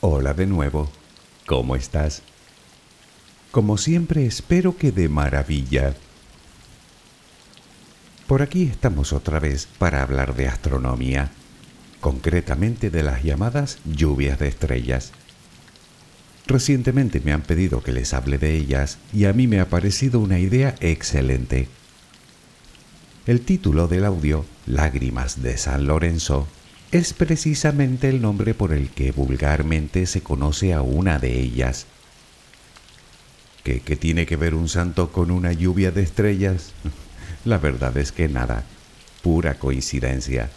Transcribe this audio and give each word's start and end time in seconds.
Hola 0.00 0.32
de 0.32 0.46
nuevo. 0.46 0.88
¿Cómo 1.44 1.74
estás? 1.74 2.22
Como 3.50 3.76
siempre 3.78 4.26
espero 4.26 4.76
que 4.76 4.92
de 4.92 5.08
maravilla. 5.08 5.94
Por 8.28 8.40
aquí 8.40 8.62
estamos 8.62 9.12
otra 9.12 9.40
vez 9.40 9.66
para 9.66 10.02
hablar 10.02 10.36
de 10.36 10.46
astronomía, 10.46 11.32
concretamente 12.00 12.90
de 12.90 13.02
las 13.02 13.24
llamadas 13.24 13.78
lluvias 13.86 14.38
de 14.38 14.46
estrellas. 14.46 15.10
Recientemente 16.46 17.18
me 17.18 17.32
han 17.32 17.42
pedido 17.42 17.82
que 17.82 17.90
les 17.90 18.14
hable 18.14 18.38
de 18.38 18.54
ellas 18.54 18.98
y 19.12 19.24
a 19.24 19.32
mí 19.32 19.48
me 19.48 19.58
ha 19.58 19.68
parecido 19.68 20.20
una 20.20 20.38
idea 20.38 20.76
excelente. 20.78 21.66
El 23.26 23.40
título 23.40 23.88
del 23.88 24.04
audio, 24.04 24.44
Lágrimas 24.64 25.42
de 25.42 25.56
San 25.56 25.88
Lorenzo, 25.88 26.46
es 26.90 27.12
precisamente 27.12 28.08
el 28.08 28.22
nombre 28.22 28.54
por 28.54 28.72
el 28.72 28.88
que 28.90 29.12
vulgarmente 29.12 30.06
se 30.06 30.22
conoce 30.22 30.72
a 30.72 30.82
una 30.82 31.18
de 31.18 31.38
ellas. 31.38 31.86
¿Qué, 33.62 33.80
¿Qué, 33.80 33.96
tiene 33.96 34.24
que 34.24 34.36
ver 34.36 34.54
un 34.54 34.68
santo 34.68 35.12
con 35.12 35.30
una 35.30 35.52
lluvia 35.52 35.90
de 35.90 36.02
estrellas? 36.02 36.72
La 37.44 37.58
verdad 37.58 37.96
es 37.98 38.12
que 38.12 38.28
nada, 38.28 38.64
pura 39.22 39.58
coincidencia. 39.58 40.50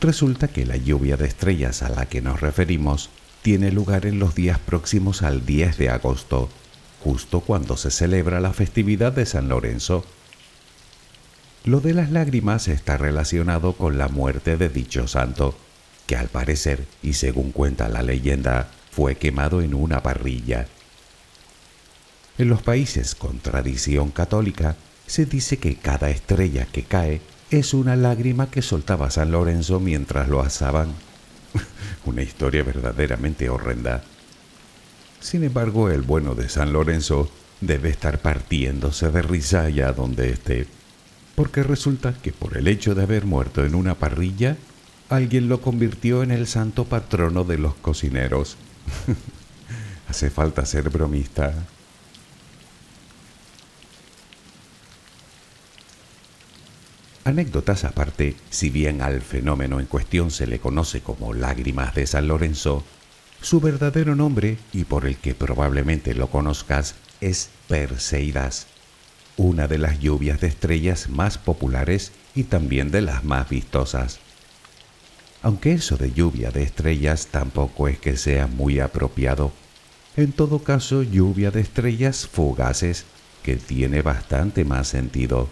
Resulta 0.00 0.48
que 0.48 0.64
la 0.64 0.76
lluvia 0.76 1.16
de 1.16 1.26
estrellas 1.26 1.82
a 1.82 1.90
la 1.90 2.06
que 2.06 2.22
nos 2.22 2.40
referimos 2.40 3.10
tiene 3.42 3.70
lugar 3.70 4.06
en 4.06 4.18
los 4.18 4.34
días 4.34 4.58
próximos 4.58 5.22
al 5.22 5.44
10 5.44 5.76
de 5.76 5.90
agosto, 5.90 6.48
justo 7.04 7.40
cuando 7.40 7.76
se 7.76 7.90
celebra 7.90 8.40
la 8.40 8.52
festividad 8.52 9.12
de 9.12 9.26
San 9.26 9.48
Lorenzo. 9.48 10.04
Lo 11.64 11.80
de 11.80 11.92
las 11.92 12.10
lágrimas 12.10 12.68
está 12.68 12.96
relacionado 12.96 13.74
con 13.74 13.98
la 13.98 14.08
muerte 14.08 14.56
de 14.56 14.70
dicho 14.70 15.06
santo, 15.06 15.54
que 16.06 16.16
al 16.16 16.28
parecer, 16.28 16.86
y 17.02 17.12
según 17.12 17.52
cuenta 17.52 17.90
la 17.90 18.02
leyenda, 18.02 18.70
fue 18.90 19.16
quemado 19.16 19.60
en 19.60 19.74
una 19.74 20.02
parrilla. 20.02 20.66
En 22.38 22.48
los 22.48 22.62
países 22.62 23.14
con 23.14 23.40
tradición 23.40 24.10
católica, 24.10 24.76
se 25.06 25.26
dice 25.26 25.58
que 25.58 25.76
cada 25.76 26.08
estrella 26.08 26.64
que 26.64 26.84
cae 26.84 27.20
es 27.50 27.74
una 27.74 27.94
lágrima 27.94 28.50
que 28.50 28.62
soltaba 28.62 29.10
San 29.10 29.30
Lorenzo 29.30 29.80
mientras 29.80 30.28
lo 30.28 30.40
asaban. 30.40 30.94
una 32.06 32.22
historia 32.22 32.62
verdaderamente 32.62 33.50
horrenda. 33.50 34.02
Sin 35.20 35.44
embargo, 35.44 35.90
el 35.90 36.00
bueno 36.00 36.34
de 36.34 36.48
San 36.48 36.72
Lorenzo 36.72 37.30
debe 37.60 37.90
estar 37.90 38.20
partiéndose 38.20 39.10
de 39.10 39.20
risa 39.20 39.64
allá 39.64 39.92
donde 39.92 40.30
esté 40.30 40.66
porque 41.34 41.62
resulta 41.62 42.14
que 42.14 42.32
por 42.32 42.56
el 42.56 42.68
hecho 42.68 42.94
de 42.94 43.02
haber 43.02 43.24
muerto 43.24 43.64
en 43.64 43.74
una 43.74 43.94
parrilla, 43.94 44.56
alguien 45.08 45.48
lo 45.48 45.60
convirtió 45.60 46.22
en 46.22 46.30
el 46.30 46.46
santo 46.46 46.84
patrono 46.84 47.44
de 47.44 47.58
los 47.58 47.74
cocineros. 47.74 48.56
Hace 50.08 50.30
falta 50.30 50.64
ser 50.66 50.90
bromista. 50.90 51.54
Anécdotas 57.24 57.84
aparte, 57.84 58.34
si 58.48 58.70
bien 58.70 59.02
al 59.02 59.20
fenómeno 59.20 59.78
en 59.78 59.86
cuestión 59.86 60.30
se 60.30 60.46
le 60.46 60.58
conoce 60.58 61.00
como 61.00 61.34
lágrimas 61.34 61.94
de 61.94 62.06
San 62.06 62.28
Lorenzo, 62.28 62.82
su 63.40 63.60
verdadero 63.60 64.14
nombre, 64.16 64.58
y 64.72 64.84
por 64.84 65.06
el 65.06 65.16
que 65.16 65.34
probablemente 65.34 66.14
lo 66.14 66.28
conozcas, 66.28 66.94
es 67.20 67.50
Perseidas 67.68 68.66
una 69.36 69.68
de 69.68 69.78
las 69.78 69.98
lluvias 70.00 70.40
de 70.40 70.48
estrellas 70.48 71.08
más 71.08 71.38
populares 71.38 72.12
y 72.34 72.44
también 72.44 72.90
de 72.90 73.00
las 73.00 73.24
más 73.24 73.48
vistosas. 73.48 74.20
Aunque 75.42 75.72
eso 75.72 75.96
de 75.96 76.12
lluvia 76.12 76.50
de 76.50 76.62
estrellas 76.62 77.28
tampoco 77.28 77.88
es 77.88 77.98
que 77.98 78.16
sea 78.16 78.46
muy 78.46 78.80
apropiado, 78.80 79.52
en 80.16 80.32
todo 80.32 80.62
caso 80.62 81.02
lluvia 81.02 81.50
de 81.50 81.60
estrellas 81.60 82.26
fugaces, 82.26 83.04
que 83.42 83.56
tiene 83.56 84.02
bastante 84.02 84.64
más 84.64 84.88
sentido. 84.88 85.48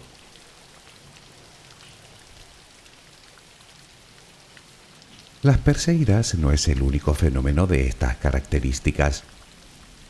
Las 5.41 5.57
Perseidas 5.57 6.35
no 6.35 6.51
es 6.51 6.67
el 6.67 6.81
único 6.81 7.13
fenómeno 7.13 7.65
de 7.65 7.87
estas 7.87 8.17
características 8.17 9.23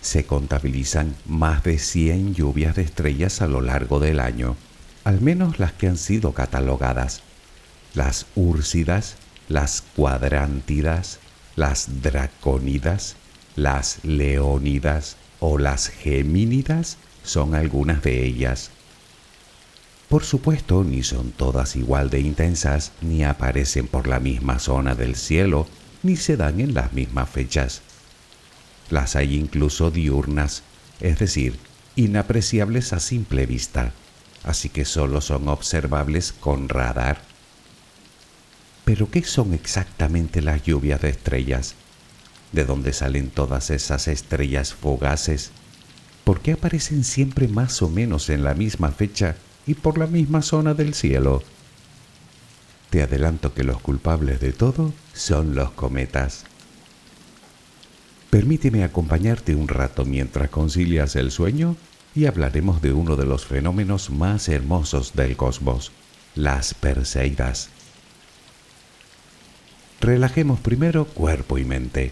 se 0.01 0.25
contabilizan 0.25 1.15
más 1.25 1.63
de 1.63 1.77
100 1.77 2.35
lluvias 2.35 2.75
de 2.75 2.83
estrellas 2.83 3.41
a 3.41 3.47
lo 3.47 3.61
largo 3.61 3.99
del 3.99 4.19
año, 4.19 4.55
al 5.03 5.21
menos 5.21 5.59
las 5.59 5.73
que 5.73 5.87
han 5.87 5.97
sido 5.97 6.33
catalogadas. 6.33 7.21
Las 7.93 8.25
úrsidas, 8.35 9.15
las 9.47 9.83
cuadrántidas, 9.95 11.19
las 11.55 12.01
dracónidas, 12.01 13.15
las 13.55 14.03
leónidas 14.03 15.17
o 15.39 15.57
las 15.57 15.87
gemínidas 15.87 16.97
son 17.23 17.55
algunas 17.55 18.01
de 18.01 18.23
ellas. 18.25 18.71
Por 20.07 20.23
supuesto, 20.23 20.83
ni 20.83 21.03
son 21.03 21.31
todas 21.31 21.75
igual 21.75 22.09
de 22.09 22.19
intensas, 22.19 22.93
ni 23.01 23.23
aparecen 23.23 23.87
por 23.87 24.07
la 24.07 24.19
misma 24.19 24.57
zona 24.57 24.95
del 24.95 25.15
cielo, 25.15 25.67
ni 26.01 26.15
se 26.15 26.35
dan 26.35 26.59
en 26.59 26.73
las 26.73 26.93
mismas 26.93 27.29
fechas. 27.29 27.81
Las 28.89 29.15
hay 29.15 29.35
incluso 29.35 29.91
diurnas, 29.91 30.63
es 30.99 31.19
decir, 31.19 31.59
inapreciables 31.95 32.93
a 32.93 32.99
simple 32.99 33.45
vista, 33.45 33.91
así 34.43 34.69
que 34.69 34.85
solo 34.85 35.21
son 35.21 35.47
observables 35.47 36.33
con 36.33 36.69
radar. 36.69 37.21
Pero 38.85 39.11
¿qué 39.11 39.23
son 39.23 39.53
exactamente 39.53 40.41
las 40.41 40.63
lluvias 40.63 41.01
de 41.01 41.09
estrellas? 41.09 41.75
¿De 42.51 42.65
dónde 42.65 42.93
salen 42.93 43.29
todas 43.29 43.69
esas 43.69 44.07
estrellas 44.07 44.73
fugaces? 44.73 45.51
¿Por 46.23 46.41
qué 46.41 46.53
aparecen 46.53 47.03
siempre 47.03 47.47
más 47.47 47.81
o 47.81 47.89
menos 47.89 48.29
en 48.29 48.43
la 48.43 48.55
misma 48.55 48.91
fecha 48.91 49.35
y 49.67 49.75
por 49.75 49.97
la 49.99 50.07
misma 50.07 50.41
zona 50.41 50.73
del 50.73 50.95
cielo? 50.95 51.43
Te 52.89 53.03
adelanto 53.03 53.53
que 53.53 53.63
los 53.63 53.79
culpables 53.81 54.39
de 54.39 54.51
todo 54.51 54.91
son 55.13 55.53
los 55.53 55.71
cometas. 55.71 56.45
Permíteme 58.29 58.83
acompañarte 58.83 59.55
un 59.55 59.67
rato 59.67 60.05
mientras 60.05 60.49
concilias 60.49 61.15
el 61.15 61.31
sueño 61.31 61.75
y 62.13 62.25
hablaremos 62.25 62.81
de 62.81 62.93
uno 62.93 63.15
de 63.15 63.25
los 63.25 63.45
fenómenos 63.45 64.11
más 64.11 64.49
hermosos 64.49 65.15
del 65.15 65.35
cosmos, 65.35 65.91
las 66.35 66.73
Perseidas. 66.75 67.69
Relajemos 69.99 70.59
primero 70.59 71.05
cuerpo 71.05 71.57
y 71.57 71.65
mente. 71.65 72.11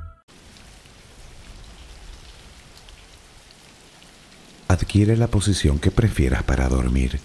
Adquiere 4.71 5.17
la 5.17 5.27
posición 5.27 5.79
que 5.79 5.91
prefieras 5.91 6.43
para 6.43 6.69
dormir. 6.69 7.19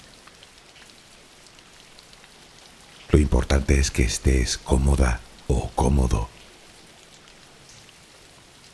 Lo 3.13 3.21
importante 3.21 3.79
es 3.79 3.93
que 3.93 4.03
estés 4.03 4.59
cómoda 4.59 5.21
o 5.47 5.71
cómodo. 5.77 6.29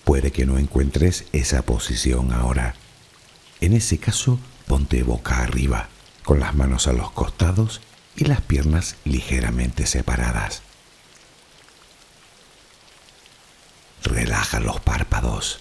Puede 0.04 0.32
que 0.32 0.46
no 0.46 0.56
encuentres 0.56 1.26
esa 1.34 1.60
posición 1.60 2.32
ahora. 2.32 2.74
En 3.60 3.74
ese 3.74 3.98
caso, 3.98 4.38
ponte 4.66 5.02
boca 5.02 5.42
arriba, 5.42 5.90
con 6.24 6.40
las 6.40 6.54
manos 6.54 6.86
a 6.88 6.94
los 6.94 7.10
costados 7.10 7.82
y 8.16 8.24
las 8.24 8.40
piernas 8.40 8.96
ligeramente 9.04 9.84
separadas. 9.84 10.62
Relaja 14.02 14.60
los 14.60 14.80
párpados. 14.80 15.60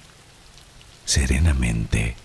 serenamente. 1.05 2.15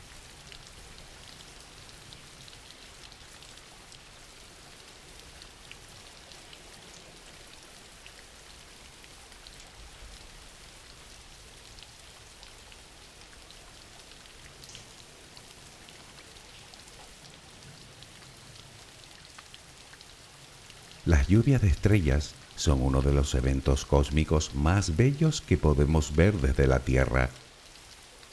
Las 21.06 21.28
lluvias 21.28 21.62
de 21.62 21.68
estrellas 21.68 22.34
son 22.56 22.82
uno 22.82 23.00
de 23.00 23.12
los 23.12 23.34
eventos 23.36 23.84
cósmicos 23.84 24.56
más 24.56 24.96
bellos 24.96 25.40
que 25.40 25.56
podemos 25.56 26.16
ver 26.16 26.34
desde 26.34 26.66
la 26.66 26.80
Tierra 26.80 27.30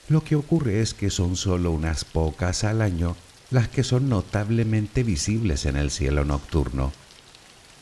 lo 0.10 0.24
que 0.24 0.36
ocurre 0.36 0.82
es 0.82 0.94
que 0.94 1.10
son 1.10 1.36
solo 1.36 1.72
unas 1.72 2.04
pocas 2.06 2.64
al 2.64 2.82
año 2.82 3.16
las 3.52 3.68
que 3.68 3.84
son 3.84 4.10
notablemente 4.10 5.04
visibles 5.04 5.66
en 5.66 5.76
el 5.76 5.92
cielo 5.92 6.26
nocturno. 6.26 6.92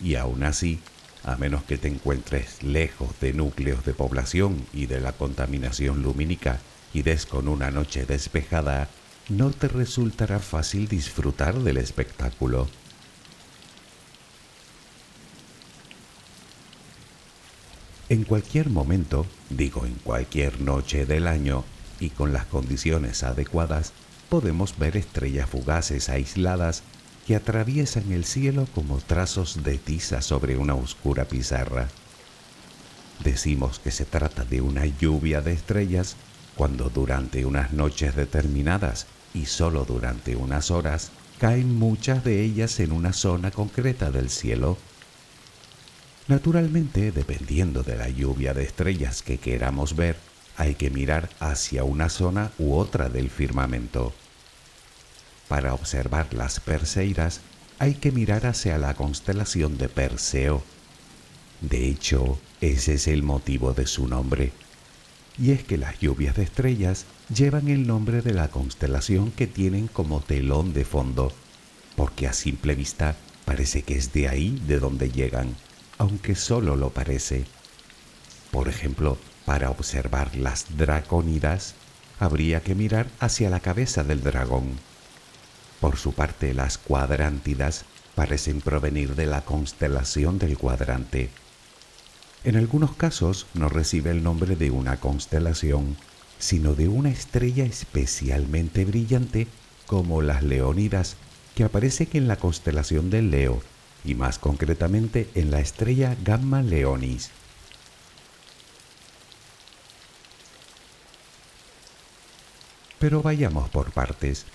Y 0.03 0.15
aún 0.15 0.43
así, 0.43 0.81
a 1.23 1.37
menos 1.37 1.63
que 1.63 1.77
te 1.77 1.87
encuentres 1.87 2.61
lejos 2.61 3.17
de 3.21 3.33
núcleos 3.33 3.85
de 3.85 3.93
población 3.93 4.65
y 4.73 4.87
de 4.87 4.99
la 4.99 5.13
contaminación 5.13 6.01
lumínica 6.01 6.59
y 6.93 7.03
des 7.03 7.25
con 7.25 7.47
una 7.47 7.71
noche 7.71 8.05
despejada, 8.05 8.89
no 9.29 9.51
te 9.51 9.69
resultará 9.69 10.39
fácil 10.39 10.89
disfrutar 10.89 11.57
del 11.59 11.77
espectáculo. 11.77 12.67
En 18.09 18.25
cualquier 18.25 18.69
momento, 18.69 19.25
digo 19.49 19.85
en 19.85 19.93
cualquier 19.93 20.59
noche 20.59 21.05
del 21.05 21.27
año, 21.27 21.63
y 22.01 22.09
con 22.09 22.33
las 22.33 22.45
condiciones 22.45 23.23
adecuadas 23.23 23.93
podemos 24.27 24.77
ver 24.77 24.97
estrellas 24.97 25.49
fugaces 25.49 26.09
aisladas 26.09 26.83
que 27.27 27.35
atraviesan 27.35 28.11
el 28.11 28.25
cielo 28.25 28.67
como 28.73 28.97
trazos 28.97 29.63
de 29.63 29.77
tiza 29.77 30.21
sobre 30.21 30.57
una 30.57 30.73
oscura 30.73 31.25
pizarra. 31.25 31.87
Decimos 33.23 33.79
que 33.79 33.91
se 33.91 34.03
trata 34.03 34.43
de 34.43 34.61
una 34.61 34.85
lluvia 34.85 35.41
de 35.41 35.53
estrellas 35.53 36.15
cuando 36.55 36.89
durante 36.89 37.45
unas 37.45 37.71
noches 37.71 38.15
determinadas 38.15 39.05
y 39.33 39.45
solo 39.45 39.85
durante 39.85 40.35
unas 40.35 40.71
horas 40.71 41.11
caen 41.39 41.77
muchas 41.77 42.23
de 42.23 42.41
ellas 42.41 42.79
en 42.79 42.91
una 42.91 43.13
zona 43.13 43.51
concreta 43.51 44.11
del 44.11 44.29
cielo. 44.29 44.77
Naturalmente, 46.27 47.11
dependiendo 47.11 47.83
de 47.83 47.95
la 47.95 48.09
lluvia 48.09 48.53
de 48.53 48.63
estrellas 48.63 49.21
que 49.21 49.37
queramos 49.37 49.95
ver, 49.95 50.17
hay 50.61 50.75
que 50.75 50.91
mirar 50.91 51.27
hacia 51.39 51.83
una 51.83 52.07
zona 52.07 52.51
u 52.59 52.75
otra 52.75 53.09
del 53.09 53.31
firmamento. 53.31 54.13
Para 55.47 55.73
observar 55.73 56.35
las 56.35 56.59
Perseiras 56.59 57.41
hay 57.79 57.95
que 57.95 58.11
mirar 58.11 58.45
hacia 58.45 58.77
la 58.77 58.93
constelación 58.93 59.79
de 59.79 59.89
Perseo. 59.89 60.61
De 61.61 61.89
hecho, 61.89 62.39
ese 62.61 62.93
es 62.93 63.07
el 63.07 63.23
motivo 63.23 63.73
de 63.73 63.87
su 63.87 64.07
nombre. 64.07 64.51
Y 65.39 65.49
es 65.49 65.63
que 65.63 65.79
las 65.79 65.99
lluvias 65.99 66.35
de 66.35 66.43
estrellas 66.43 67.05
llevan 67.35 67.67
el 67.67 67.87
nombre 67.87 68.21
de 68.21 68.33
la 68.35 68.49
constelación 68.49 69.31
que 69.31 69.47
tienen 69.47 69.87
como 69.87 70.21
telón 70.21 70.73
de 70.73 70.85
fondo, 70.85 71.33
porque 71.95 72.27
a 72.27 72.33
simple 72.33 72.75
vista 72.75 73.15
parece 73.45 73.81
que 73.81 73.95
es 73.95 74.13
de 74.13 74.27
ahí 74.27 74.61
de 74.67 74.77
donde 74.77 75.09
llegan, 75.09 75.55
aunque 75.97 76.35
solo 76.35 76.75
lo 76.75 76.91
parece. 76.91 77.45
Por 78.51 78.69
ejemplo, 78.69 79.17
para 79.45 79.69
observar 79.69 80.35
las 80.35 80.77
dracónidas, 80.77 81.75
habría 82.19 82.61
que 82.61 82.75
mirar 82.75 83.07
hacia 83.19 83.49
la 83.49 83.59
cabeza 83.59 84.03
del 84.03 84.21
dragón. 84.21 84.77
Por 85.79 85.97
su 85.97 86.13
parte, 86.13 86.53
las 86.53 86.77
cuadrántidas 86.77 87.85
parecen 88.15 88.61
provenir 88.61 89.15
de 89.15 89.25
la 89.25 89.41
constelación 89.41 90.37
del 90.37 90.57
cuadrante. 90.57 91.29
En 92.43 92.55
algunos 92.55 92.95
casos 92.95 93.47
no 93.53 93.69
recibe 93.69 94.11
el 94.11 94.23
nombre 94.23 94.55
de 94.55 94.71
una 94.71 94.97
constelación, 94.97 95.97
sino 96.39 96.75
de 96.75 96.87
una 96.87 97.09
estrella 97.09 97.65
especialmente 97.65 98.85
brillante 98.85 99.47
como 99.87 100.21
las 100.21 100.43
leónidas 100.43 101.15
que 101.55 101.63
aparecen 101.63 102.09
en 102.13 102.27
la 102.27 102.37
constelación 102.37 103.09
del 103.09 103.31
Leo 103.31 103.61
y 104.03 104.15
más 104.15 104.39
concretamente 104.39 105.29
en 105.35 105.51
la 105.51 105.59
estrella 105.59 106.15
Gamma 106.23 106.61
Leonis. 106.61 107.29
Pero 113.01 113.23
vayamos 113.23 113.67
por 113.71 113.91
partes. 113.91 114.45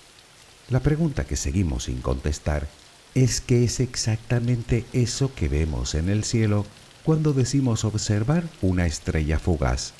La 0.69 0.79
pregunta 0.79 1.25
que 1.25 1.35
seguimos 1.35 1.83
sin 1.83 1.99
contestar 1.99 2.69
es 3.13 3.41
qué 3.41 3.65
es 3.65 3.81
exactamente 3.81 4.85
eso 4.93 5.35
que 5.35 5.49
vemos 5.49 5.95
en 5.95 6.07
el 6.07 6.23
cielo 6.23 6.65
cuando 7.03 7.33
decimos 7.33 7.83
observar 7.83 8.45
una 8.61 8.85
estrella 8.85 9.37
fugaz. 9.37 9.91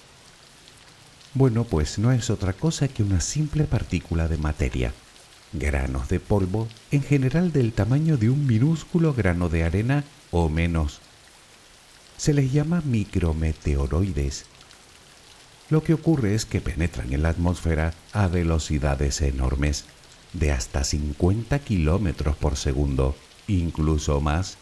Bueno, 1.33 1.65
pues 1.65 1.99
no 1.99 2.13
es 2.13 2.29
otra 2.29 2.53
cosa 2.53 2.87
que 2.87 3.03
una 3.03 3.19
simple 3.19 3.65
partícula 3.65 4.29
de 4.29 4.37
materia, 4.37 4.93
granos 5.51 6.07
de 6.07 6.21
polvo, 6.21 6.69
en 6.91 7.03
general 7.03 7.51
del 7.51 7.73
tamaño 7.73 8.15
de 8.15 8.29
un 8.29 8.47
minúsculo 8.47 9.13
grano 9.13 9.49
de 9.49 9.65
arena 9.65 10.05
o 10.31 10.47
menos. 10.47 11.01
Se 12.15 12.33
les 12.33 12.53
llama 12.53 12.81
micrometeoroides 12.85 14.45
lo 15.69 15.83
que 15.83 15.93
ocurre 15.93 16.33
es 16.33 16.45
que 16.45 16.61
penetran 16.61 17.13
en 17.13 17.23
la 17.23 17.29
atmósfera 17.29 17.93
a 18.13 18.27
velocidades 18.27 19.21
enormes, 19.21 19.85
de 20.33 20.51
hasta 20.51 20.83
50 20.83 21.59
kilómetros 21.59 22.35
por 22.37 22.55
segundo, 22.55 23.15
incluso 23.47 24.21
más. 24.21 24.57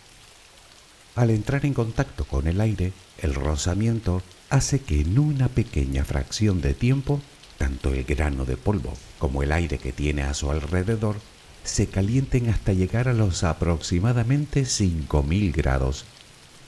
Al 1.16 1.30
entrar 1.30 1.66
en 1.66 1.74
contacto 1.74 2.26
con 2.26 2.48
el 2.48 2.60
aire, 2.62 2.94
el 3.20 3.34
rozamiento 3.34 4.22
hace 4.50 4.80
que 4.80 5.02
en 5.02 5.18
una 5.20 5.48
pequeña 5.48 6.04
fracción 6.04 6.62
de 6.62 6.74
tiempo, 6.74 7.22
tanto 7.58 7.94
el 7.94 8.04
grano 8.04 8.46
de 8.46 8.58
polvo 8.58 8.94
como 9.20 9.44
el 9.44 9.52
aire 9.52 9.78
que 9.78 9.92
tiene 9.92 10.24
a 10.24 10.34
su 10.34 10.52
alrededor 10.52 11.18
se 11.64 11.88
calienten 11.88 12.50
hasta 12.50 12.74
llegar 12.74 13.08
a 13.08 13.14
los 13.14 13.44
aproximadamente 13.44 14.64
5.000 14.64 15.54
grados, 15.54 16.06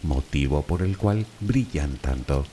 motivo 0.02 0.63
por 0.63 0.82
el 0.82 0.97
cual 0.97 1.26
brillan 1.39 1.97
tanto. 1.97 2.45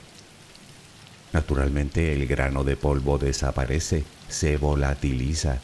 Naturalmente 1.35 2.13
el 2.13 2.27
grano 2.27 2.63
de 2.63 2.77
polvo 2.77 3.17
desaparece, 3.17 4.05
se 4.29 4.55
volatiliza. 4.55 5.59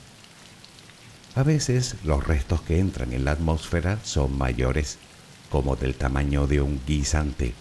A 1.33 1.43
veces 1.43 1.95
los 2.03 2.27
restos 2.27 2.61
que 2.61 2.79
entran 2.79 3.13
en 3.13 3.23
la 3.23 3.31
atmósfera 3.31 3.97
son 4.03 4.37
mayores, 4.37 4.97
como 5.49 5.77
del 5.77 5.95
tamaño 5.95 6.45
de 6.45 6.59
un 6.59 6.81
guisante. 6.85 7.53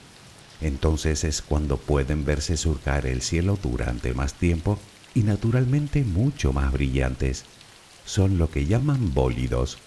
Entonces 0.60 1.22
es 1.22 1.40
cuando 1.40 1.76
pueden 1.76 2.24
verse 2.24 2.56
surcar 2.56 3.06
el 3.06 3.22
cielo 3.22 3.56
durante 3.62 4.12
más 4.12 4.34
tiempo 4.34 4.76
y 5.14 5.22
naturalmente 5.22 6.02
mucho 6.02 6.52
más 6.52 6.72
brillantes. 6.72 7.44
Son 8.04 8.38
lo 8.38 8.50
que 8.50 8.66
llaman 8.66 9.14
bólidos. 9.14 9.78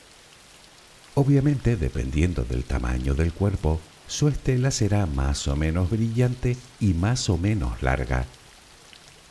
Obviamente, 1.15 1.75
dependiendo 1.75 2.45
del 2.45 2.63
tamaño 2.63 3.15
del 3.15 3.33
cuerpo, 3.33 3.81
su 4.07 4.27
estela 4.27 4.71
será 4.71 5.05
más 5.05 5.47
o 5.47 5.55
menos 5.55 5.89
brillante 5.89 6.57
y 6.79 6.93
más 6.93 7.29
o 7.29 7.37
menos 7.37 7.81
larga. 7.81 8.25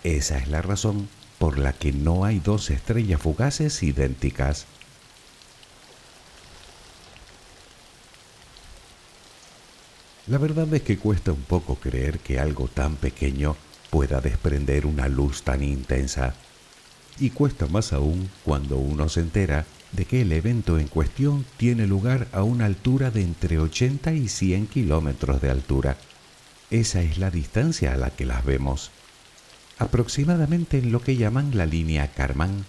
Esa 0.02 0.38
es 0.38 0.48
la 0.48 0.62
razón 0.62 1.08
por 1.38 1.58
la 1.58 1.72
que 1.72 1.92
no 1.92 2.24
hay 2.24 2.38
dos 2.38 2.70
estrellas 2.70 3.20
fugaces 3.20 3.82
idénticas. 3.82 4.66
La 10.28 10.38
verdad 10.38 10.72
es 10.72 10.82
que 10.82 10.98
cuesta 10.98 11.32
un 11.32 11.42
poco 11.42 11.76
creer 11.76 12.20
que 12.20 12.38
algo 12.38 12.68
tan 12.68 12.96
pequeño 12.96 13.56
pueda 13.90 14.20
desprender 14.20 14.86
una 14.86 15.08
luz 15.08 15.42
tan 15.42 15.62
intensa. 15.62 16.34
Y 17.18 17.30
cuesta 17.30 17.66
más 17.66 17.92
aún 17.92 18.30
cuando 18.44 18.76
uno 18.76 19.08
se 19.08 19.20
entera 19.20 19.66
de 19.92 20.06
que 20.06 20.22
el 20.22 20.32
evento 20.32 20.78
en 20.78 20.88
cuestión 20.88 21.44
tiene 21.56 21.86
lugar 21.86 22.28
a 22.32 22.42
una 22.42 22.64
altura 22.64 23.10
de 23.10 23.22
entre 23.22 23.58
80 23.58 24.12
y 24.14 24.28
100 24.28 24.66
kilómetros 24.66 25.40
de 25.40 25.50
altura. 25.50 25.96
Esa 26.70 27.02
es 27.02 27.18
la 27.18 27.30
distancia 27.30 27.92
a 27.92 27.96
la 27.96 28.10
que 28.10 28.24
las 28.24 28.44
vemos, 28.44 28.90
aproximadamente 29.78 30.78
en 30.78 30.92
lo 30.92 31.02
que 31.02 31.16
llaman 31.16 31.50
la 31.54 31.66
línea 31.66 32.08
Karman. 32.08 32.64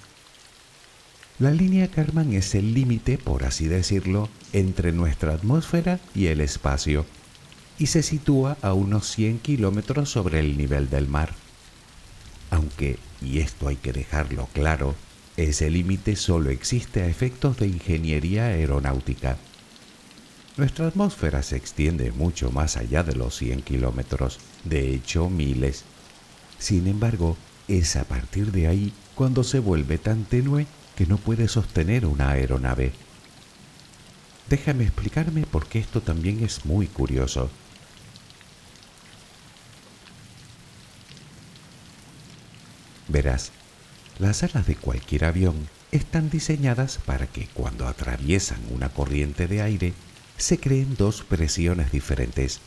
La 1.39 1.51
línea 1.51 1.89
Karman 1.89 2.33
es 2.33 2.53
el 2.55 2.73
límite, 2.73 3.17
por 3.17 3.45
así 3.45 3.67
decirlo, 3.67 4.29
entre 4.51 4.91
nuestra 4.91 5.33
atmósfera 5.33 5.99
y 6.13 6.27
el 6.27 6.41
espacio, 6.41 7.05
y 7.79 7.87
se 7.87 8.03
sitúa 8.03 8.57
a 8.61 8.73
unos 8.73 9.07
100 9.07 9.39
kilómetros 9.39 10.09
sobre 10.09 10.39
el 10.39 10.57
nivel 10.57 10.89
del 10.89 11.07
mar. 11.07 11.33
Aunque, 12.51 12.99
y 13.21 13.39
esto 13.39 13.67
hay 13.67 13.77
que 13.77 13.93
dejarlo 13.93 14.47
claro, 14.53 14.95
ese 15.37 15.69
límite 15.69 16.15
solo 16.15 16.49
existe 16.51 17.01
a 17.01 17.07
efectos 17.07 17.57
de 17.57 17.67
ingeniería 17.67 18.45
aeronáutica. 18.45 19.37
Nuestra 20.57 20.87
atmósfera 20.87 21.41
se 21.41 21.55
extiende 21.55 22.11
mucho 22.11 22.51
más 22.51 22.77
allá 22.77 23.03
de 23.03 23.15
los 23.15 23.35
100 23.37 23.63
kilómetros, 23.63 24.39
de 24.63 24.93
hecho 24.93 25.29
miles. 25.29 25.83
Sin 26.59 26.87
embargo, 26.87 27.35
es 27.67 27.95
a 27.95 28.03
partir 28.03 28.51
de 28.51 28.67
ahí 28.67 28.93
cuando 29.15 29.43
se 29.43 29.57
vuelve 29.57 29.97
tan 29.97 30.25
tenue 30.25 30.67
que 30.95 31.07
no 31.07 31.17
puede 31.17 31.47
sostener 31.47 32.05
una 32.05 32.29
aeronave. 32.29 32.93
Déjame 34.49 34.83
explicarme 34.83 35.47
por 35.47 35.65
qué 35.65 35.79
esto 35.79 36.01
también 36.01 36.43
es 36.43 36.65
muy 36.65 36.85
curioso. 36.87 37.49
Verás, 43.07 43.51
las 44.19 44.43
alas 44.43 44.67
de 44.67 44.75
cualquier 44.75 45.25
avión 45.25 45.55
están 45.91 46.29
diseñadas 46.29 46.99
para 47.05 47.27
que 47.27 47.47
cuando 47.53 47.87
atraviesan 47.87 48.59
una 48.71 48.89
corriente 48.89 49.47
de 49.47 49.61
aire 49.61 49.93
se 50.37 50.59
creen 50.59 50.95
dos 50.97 51.23
presiones 51.23 51.91
diferentes, 51.91 52.59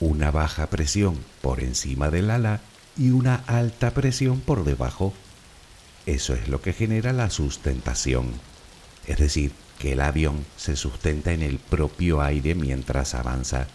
una 0.00 0.30
baja 0.30 0.68
presión 0.68 1.18
por 1.42 1.62
encima 1.62 2.10
del 2.10 2.30
ala 2.30 2.60
y 2.96 3.10
una 3.10 3.36
alta 3.46 3.92
presión 3.92 4.40
por 4.40 4.64
debajo. 4.64 5.12
Eso 6.06 6.34
es 6.34 6.48
lo 6.48 6.60
que 6.60 6.72
genera 6.72 7.12
la 7.12 7.30
sustentación, 7.30 8.32
es 9.06 9.18
decir, 9.18 9.52
que 9.78 9.92
el 9.92 10.00
avión 10.00 10.44
se 10.56 10.76
sustenta 10.76 11.32
en 11.32 11.42
el 11.42 11.58
propio 11.58 12.22
aire 12.22 12.54
mientras 12.54 13.14
avanza. 13.14 13.66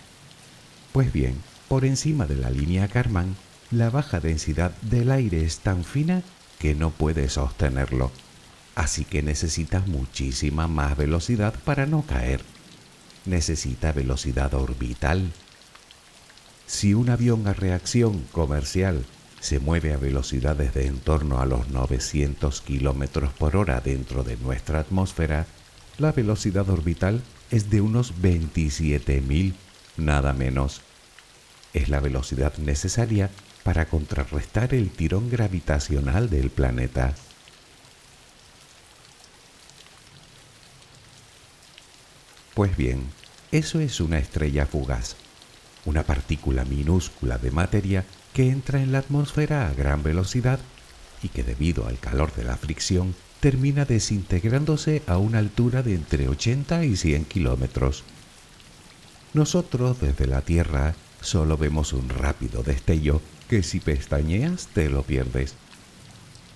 Pues 0.93 1.11
bien, 1.11 1.35
por 1.67 1.85
encima 1.85 2.25
de 2.25 2.35
la 2.35 2.49
línea 2.49 2.87
Karman, 2.87 3.35
la 3.71 3.89
baja 3.89 4.19
densidad 4.19 4.71
del 4.81 5.11
aire 5.11 5.43
es 5.43 5.59
tan 5.59 5.83
fina 5.83 6.23
que 6.59 6.75
no 6.75 6.91
puede 6.91 7.29
sostenerlo, 7.29 8.11
así 8.75 9.05
que 9.05 9.23
necesita 9.23 9.79
muchísima 9.79 10.67
más 10.67 10.95
velocidad 10.95 11.55
para 11.63 11.85
no 11.85 12.03
caer. 12.03 12.41
Necesita 13.25 13.91
velocidad 13.91 14.53
orbital. 14.53 15.31
Si 16.67 16.93
un 16.93 17.09
avión 17.09 17.47
a 17.47 17.53
reacción 17.53 18.25
comercial 18.31 19.05
se 19.39 19.59
mueve 19.59 19.93
a 19.93 19.97
velocidades 19.97 20.73
de 20.73 20.87
en 20.87 20.99
torno 20.99 21.39
a 21.39 21.45
los 21.45 21.69
900 21.69 22.61
km 22.61 23.29
por 23.31 23.55
hora 23.55 23.79
dentro 23.79 24.23
de 24.23 24.37
nuestra 24.37 24.79
atmósfera, 24.79 25.47
la 25.97 26.11
velocidad 26.11 26.69
orbital 26.69 27.21
es 27.51 27.69
de 27.69 27.81
unos 27.81 28.13
27.000, 28.21 29.53
nada 29.97 30.33
menos. 30.33 30.81
Es 31.73 31.89
la 31.89 31.99
velocidad 31.99 32.57
necesaria 32.57 33.29
para 33.63 33.87
contrarrestar 33.87 34.73
el 34.73 34.89
tirón 34.89 35.29
gravitacional 35.29 36.29
del 36.29 36.49
planeta. 36.49 37.13
Pues 42.53 42.75
bien, 42.75 43.03
eso 43.51 43.79
es 43.79 43.99
una 43.99 44.17
estrella 44.19 44.65
fugaz. 44.65 45.15
una 45.85 46.03
partícula 46.03 46.65
minúscula 46.65 47.37
de 47.37 47.51
materia 47.51 48.05
que 48.33 48.49
entra 48.49 48.81
en 48.81 48.91
la 48.91 48.99
atmósfera 48.99 49.67
a 49.67 49.73
gran 49.73 50.03
velocidad 50.03 50.59
y 51.23 51.29
que 51.29 51.41
debido 51.43 51.87
al 51.87 51.99
calor 51.99 52.33
de 52.35 52.43
la 52.43 52.57
fricción 52.57 53.15
termina 53.39 53.85
desintegrándose 53.85 55.01
a 55.07 55.17
una 55.17 55.39
altura 55.39 55.81
de 55.81 55.95
entre 55.95 56.27
80 56.27 56.83
y 56.83 56.95
100 56.95 57.25
kilómetros. 57.25 58.03
Nosotros 59.33 60.01
desde 60.01 60.27
la 60.27 60.41
Tierra 60.41 60.95
solo 61.21 61.57
vemos 61.57 61.93
un 61.93 62.09
rápido 62.09 62.63
destello 62.63 63.21
que 63.49 63.63
si 63.63 63.79
pestañeas 63.79 64.67
te 64.67 64.89
lo 64.89 65.03
pierdes. 65.03 65.55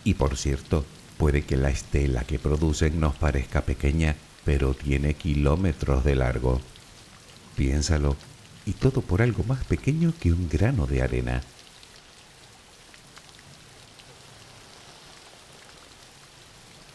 Y 0.04 0.16
por 0.16 0.38
cierto, 0.38 0.86
puede 1.18 1.44
que 1.44 1.58
la 1.58 1.70
estela 1.70 2.24
que 2.24 2.40
producen 2.40 3.00
nos 3.00 3.16
parezca 3.16 3.62
pequeña, 3.62 4.16
pero 4.46 4.74
tiene 4.74 5.14
kilómetros 5.14 6.04
de 6.04 6.16
largo. 6.16 6.62
Piénsalo, 7.56 8.16
y 8.66 8.74
todo 8.74 9.02
por 9.02 9.22
algo 9.22 9.44
más 9.44 9.64
pequeño 9.66 10.14
que 10.20 10.32
un 10.32 10.50
grano 10.50 10.88
de 10.88 11.02
arena. 11.02 11.42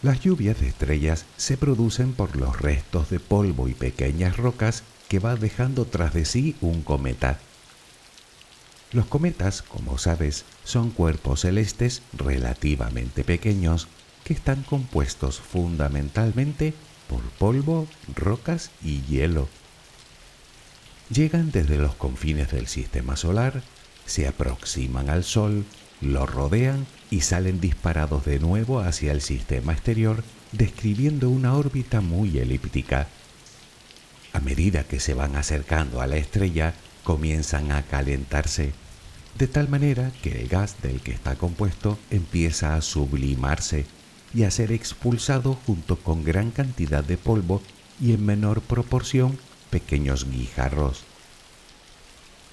Las 0.00 0.20
lluvias 0.20 0.60
de 0.60 0.68
estrellas 0.68 1.24
se 1.36 1.56
producen 1.56 2.12
por 2.12 2.36
los 2.36 2.60
restos 2.60 3.10
de 3.10 3.18
polvo 3.18 3.66
y 3.68 3.74
pequeñas 3.74 4.36
rocas 4.36 4.84
que 5.08 5.18
va 5.18 5.34
dejando 5.34 5.86
tras 5.86 6.14
de 6.14 6.24
sí 6.24 6.54
un 6.60 6.82
cometa. 6.82 7.40
Los 8.92 9.06
cometas, 9.06 9.62
como 9.62 9.98
sabes, 9.98 10.44
son 10.64 10.90
cuerpos 10.90 11.40
celestes 11.40 12.02
relativamente 12.14 13.22
pequeños 13.22 13.88
que 14.24 14.32
están 14.32 14.62
compuestos 14.62 15.40
fundamentalmente 15.40 16.72
por 17.08 17.22
polvo, 17.38 17.86
rocas 18.14 18.70
y 18.82 19.02
hielo. 19.02 19.48
Llegan 21.10 21.50
desde 21.50 21.76
los 21.78 21.94
confines 21.94 22.50
del 22.50 22.66
sistema 22.66 23.16
solar, 23.16 23.62
se 24.06 24.26
aproximan 24.26 25.10
al 25.10 25.24
Sol, 25.24 25.64
lo 26.00 26.26
rodean 26.26 26.86
y 27.10 27.22
salen 27.22 27.60
disparados 27.60 28.24
de 28.24 28.38
nuevo 28.38 28.80
hacia 28.80 29.12
el 29.12 29.20
sistema 29.20 29.72
exterior, 29.72 30.22
describiendo 30.52 31.28
una 31.28 31.54
órbita 31.54 32.00
muy 32.00 32.38
elíptica. 32.38 33.08
A 34.32 34.40
medida 34.40 34.84
que 34.84 35.00
se 35.00 35.14
van 35.14 35.36
acercando 35.36 36.00
a 36.00 36.06
la 36.06 36.16
estrella, 36.16 36.74
comienzan 37.08 37.72
a 37.72 37.80
calentarse, 37.80 38.74
de 39.38 39.46
tal 39.46 39.66
manera 39.70 40.12
que 40.22 40.42
el 40.42 40.46
gas 40.46 40.76
del 40.82 41.00
que 41.00 41.10
está 41.10 41.36
compuesto 41.36 41.98
empieza 42.10 42.74
a 42.74 42.82
sublimarse 42.82 43.86
y 44.34 44.42
a 44.42 44.50
ser 44.50 44.72
expulsado 44.72 45.54
junto 45.66 45.96
con 45.96 46.22
gran 46.22 46.50
cantidad 46.50 47.02
de 47.02 47.16
polvo 47.16 47.62
y 47.98 48.12
en 48.12 48.26
menor 48.26 48.60
proporción 48.60 49.38
pequeños 49.70 50.26
guijarros. 50.30 51.04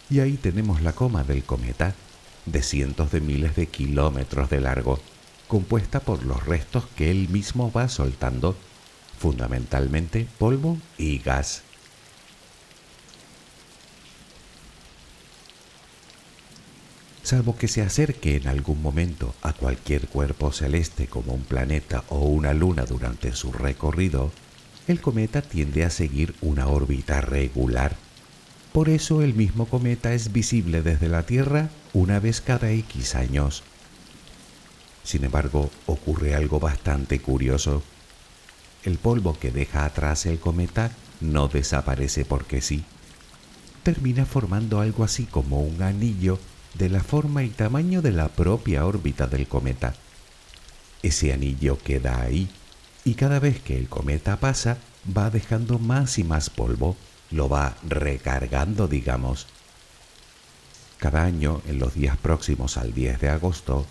Y 0.09 0.21
ahí 0.21 0.37
tenemos 0.37 0.81
la 0.81 0.93
coma 0.93 1.25
del 1.25 1.43
cometa, 1.43 1.93
de 2.45 2.63
cientos 2.63 3.11
de 3.11 3.19
miles 3.19 3.57
de 3.57 3.67
kilómetros 3.67 4.49
de 4.49 4.61
largo, 4.61 5.01
compuesta 5.49 5.99
por 5.99 6.23
los 6.23 6.45
restos 6.45 6.85
que 6.95 7.11
él 7.11 7.27
mismo 7.27 7.73
va 7.73 7.89
soltando, 7.89 8.55
fundamentalmente 9.19 10.29
polvo 10.37 10.77
y 10.97 11.17
gas. 11.17 11.64
Salvo 17.25 17.57
que 17.57 17.67
se 17.67 17.81
acerque 17.81 18.37
en 18.37 18.47
algún 18.47 18.81
momento 18.81 19.35
a 19.41 19.51
cualquier 19.51 20.07
cuerpo 20.07 20.53
celeste 20.53 21.07
como 21.07 21.33
un 21.33 21.43
planeta 21.43 22.05
o 22.07 22.19
una 22.19 22.53
luna 22.53 22.85
durante 22.85 23.33
su 23.33 23.51
recorrido, 23.51 24.31
el 24.87 25.01
cometa 25.01 25.41
tiende 25.41 25.83
a 25.83 25.89
seguir 25.89 26.35
una 26.41 26.67
órbita 26.67 27.19
regular 27.19 27.97
por 28.75 28.89
eso 28.89 29.21
el 29.21 29.33
mismo 29.33 29.67
cometa 29.67 30.13
es 30.13 30.33
visible 30.33 30.81
desde 30.81 31.07
la 31.07 31.23
Tierra 31.23 31.69
una 31.93 32.19
vez 32.19 32.41
cada 32.41 32.71
X 32.71 33.15
años. 33.15 33.63
Sin 35.01 35.23
embargo, 35.23 35.71
ocurre 35.85 36.35
algo 36.35 36.59
bastante 36.59 37.21
curioso. 37.21 37.83
El 38.83 38.97
polvo 38.97 39.39
que 39.39 39.49
deja 39.49 39.85
atrás 39.85 40.25
el 40.25 40.39
cometa 40.39 40.91
no 41.21 41.47
desaparece 41.47 42.25
porque 42.25 42.59
sí. 42.59 42.83
Termina 43.83 44.25
formando 44.25 44.81
algo 44.81 45.05
así 45.05 45.23
como 45.23 45.61
un 45.61 45.81
anillo 45.81 46.37
de 46.77 46.89
la 46.89 47.01
forma 47.01 47.43
y 47.43 47.49
tamaño 47.49 48.01
de 48.01 48.11
la 48.11 48.27
propia 48.27 48.85
órbita 48.85 49.27
del 49.27 49.47
cometa. 49.47 49.93
Ese 51.01 51.33
anillo 51.33 51.77
queda 51.77 52.21
ahí 52.21 52.49
y 53.03 53.13
cada 53.13 53.39
vez 53.39 53.61
que 53.61 53.77
el 53.77 53.87
cometa 53.87 54.39
pasa 54.39 54.77
va 55.15 55.29
dejando 55.29 55.79
más 55.79 56.17
y 56.17 56.23
más 56.23 56.49
polvo 56.49 56.97
lo 57.31 57.49
va 57.49 57.75
recargando, 57.87 58.87
digamos. 58.87 59.47
Cada 60.97 61.23
año, 61.23 61.61
en 61.67 61.79
los 61.79 61.93
días 61.93 62.17
próximos 62.17 62.77
al 62.77 62.93
10 62.93 63.19
de 63.19 63.29
agosto, 63.29 63.85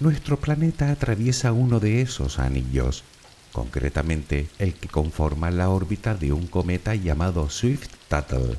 nuestro 0.00 0.38
planeta 0.38 0.90
atraviesa 0.90 1.52
uno 1.52 1.80
de 1.80 2.02
esos 2.02 2.38
anillos, 2.38 3.02
concretamente 3.52 4.48
el 4.58 4.74
que 4.74 4.88
conforma 4.88 5.50
la 5.50 5.70
órbita 5.70 6.14
de 6.14 6.32
un 6.32 6.46
cometa 6.46 6.94
llamado 6.94 7.48
Swift-Tuttle. 7.48 8.56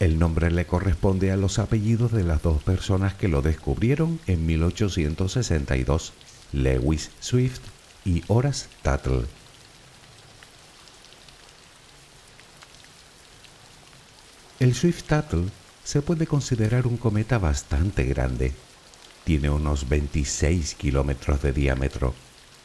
El 0.00 0.18
nombre 0.18 0.50
le 0.50 0.66
corresponde 0.66 1.30
a 1.30 1.36
los 1.36 1.58
apellidos 1.58 2.12
de 2.12 2.24
las 2.24 2.42
dos 2.42 2.62
personas 2.62 3.14
que 3.14 3.28
lo 3.28 3.42
descubrieron 3.42 4.18
en 4.26 4.44
1862, 4.44 6.12
Lewis 6.52 7.10
Swift 7.20 7.60
y 8.04 8.22
Horace 8.26 8.66
Tuttle. 8.82 9.26
El 14.58 14.74
Swift-Tuttle 14.74 15.50
se 15.84 16.00
puede 16.02 16.26
considerar 16.26 16.86
un 16.86 16.96
cometa 16.96 17.38
bastante 17.38 18.04
grande. 18.04 18.52
Tiene 19.24 19.50
unos 19.50 19.88
26 19.88 20.74
kilómetros 20.74 21.42
de 21.42 21.52
diámetro, 21.52 22.14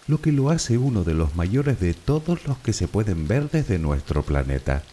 lo 0.07 0.21
que 0.21 0.31
lo 0.31 0.49
hace 0.49 0.77
uno 0.77 1.03
de 1.03 1.13
los 1.13 1.35
mayores 1.35 1.79
de 1.79 1.93
todos 1.93 2.45
los 2.47 2.57
que 2.59 2.73
se 2.73 2.87
pueden 2.87 3.27
ver 3.27 3.49
desde 3.49 3.79
nuestro 3.79 4.23
planeta. 4.23 4.83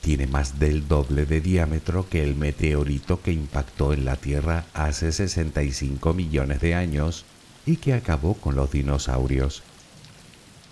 Tiene 0.00 0.26
más 0.26 0.58
del 0.58 0.88
doble 0.88 1.26
de 1.26 1.40
diámetro 1.40 2.08
que 2.08 2.22
el 2.22 2.34
meteorito 2.34 3.20
que 3.20 3.32
impactó 3.32 3.92
en 3.92 4.04
la 4.04 4.16
Tierra 4.16 4.64
hace 4.72 5.12
65 5.12 6.14
millones 6.14 6.60
de 6.60 6.74
años 6.74 7.24
y 7.66 7.76
que 7.76 7.94
acabó 7.94 8.34
con 8.34 8.56
los 8.56 8.70
dinosaurios. 8.70 9.62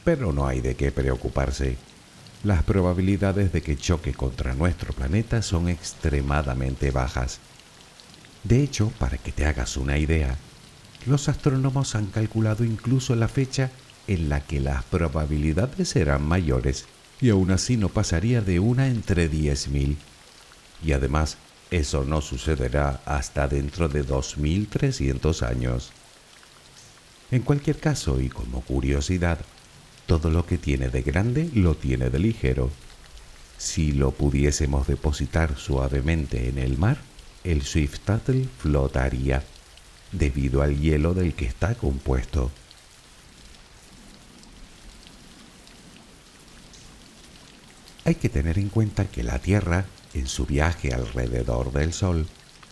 Pero 0.04 0.32
no 0.32 0.46
hay 0.46 0.60
de 0.60 0.74
qué 0.74 0.90
preocuparse 0.90 1.76
las 2.44 2.62
probabilidades 2.62 3.52
de 3.52 3.62
que 3.62 3.76
choque 3.76 4.14
contra 4.14 4.54
nuestro 4.54 4.92
planeta 4.92 5.42
son 5.42 5.68
extremadamente 5.68 6.92
bajas. 6.92 7.40
De 8.44 8.62
hecho, 8.62 8.92
para 8.98 9.18
que 9.18 9.32
te 9.32 9.44
hagas 9.44 9.76
una 9.76 9.98
idea, 9.98 10.36
los 11.06 11.28
astrónomos 11.28 11.96
han 11.96 12.06
calculado 12.06 12.64
incluso 12.64 13.16
la 13.16 13.26
fecha 13.26 13.70
en 14.06 14.28
la 14.28 14.40
que 14.40 14.60
las 14.60 14.84
probabilidades 14.84 15.88
serán 15.88 16.22
mayores 16.22 16.86
y 17.20 17.30
aún 17.30 17.50
así 17.50 17.76
no 17.76 17.88
pasaría 17.88 18.40
de 18.40 18.60
una 18.60 18.86
entre 18.88 19.30
10.000. 19.30 19.96
Y 20.84 20.92
además, 20.92 21.36
eso 21.70 22.04
no 22.04 22.20
sucederá 22.20 23.02
hasta 23.04 23.48
dentro 23.48 23.88
de 23.88 24.06
2.300 24.06 25.46
años. 25.46 25.90
En 27.30 27.42
cualquier 27.42 27.78
caso, 27.78 28.20
y 28.20 28.28
como 28.28 28.62
curiosidad, 28.62 29.38
todo 30.06 30.30
lo 30.30 30.46
que 30.46 30.56
tiene 30.56 30.88
de 30.88 31.02
grande 31.02 31.50
lo 31.54 31.74
tiene 31.74 32.08
de 32.08 32.18
ligero. 32.18 32.70
Si 33.58 33.92
lo 33.92 34.12
pudiésemos 34.12 34.86
depositar 34.86 35.58
suavemente 35.58 36.48
en 36.48 36.58
el 36.58 36.78
mar, 36.78 36.98
el 37.44 37.62
Swift 37.62 37.98
Tuttle 38.04 38.48
flotaría, 38.58 39.42
debido 40.12 40.62
al 40.62 40.80
hielo 40.80 41.12
del 41.12 41.34
que 41.34 41.44
está 41.44 41.74
compuesto. 41.74 42.50
Hay 48.08 48.14
que 48.14 48.30
tener 48.30 48.58
en 48.58 48.70
cuenta 48.70 49.04
que 49.04 49.22
la 49.22 49.38
Tierra, 49.38 49.84
en 50.14 50.28
su 50.28 50.46
viaje 50.46 50.94
alrededor 50.94 51.72
del 51.72 51.92
Sol, 51.92 52.26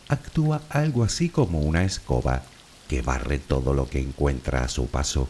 actúa 0.08 0.62
algo 0.70 1.04
así 1.04 1.28
como 1.28 1.60
una 1.60 1.84
escoba 1.84 2.44
que 2.88 3.02
barre 3.02 3.38
todo 3.38 3.74
lo 3.74 3.86
que 3.86 4.00
encuentra 4.00 4.64
a 4.64 4.68
su 4.68 4.86
paso 4.86 5.28